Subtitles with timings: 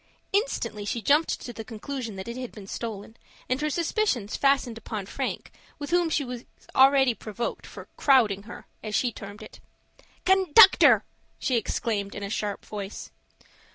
[0.33, 3.15] Instantly she jumped to the conclusion that it had been stolen,
[3.47, 6.43] and her suspicions fastened upon Frank, with whom she was
[6.73, 9.59] already provoked for "crowding her," as she termed it.
[10.25, 11.03] "Conductor!"
[11.37, 13.11] she exclaimed in a sharp voice.